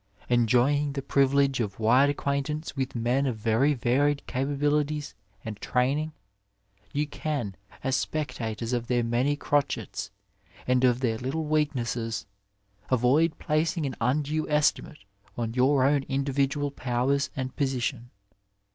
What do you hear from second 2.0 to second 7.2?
acquaintance with men of very varied capabilities and training, you